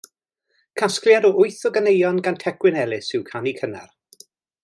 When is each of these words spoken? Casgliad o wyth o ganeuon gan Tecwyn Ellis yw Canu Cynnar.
Casgliad 0.81 1.27
o 1.29 1.31
wyth 1.41 1.67
o 1.69 1.71
ganeuon 1.75 2.17
gan 2.29 2.41
Tecwyn 2.45 2.81
Ellis 2.85 3.13
yw 3.17 3.23
Canu 3.31 3.57
Cynnar. 3.61 3.89